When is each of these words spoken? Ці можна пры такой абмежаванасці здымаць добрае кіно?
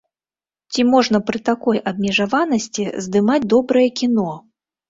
Ці 0.71 0.85
можна 0.93 1.17
пры 1.27 1.41
такой 1.51 1.77
абмежаванасці 1.93 2.89
здымаць 3.07 3.39
добрае 3.55 3.87
кіно? 4.03 4.27